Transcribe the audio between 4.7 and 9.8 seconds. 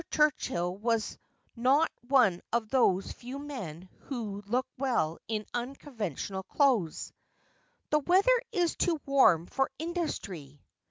well in unconventional clothes.' The weather is too warm for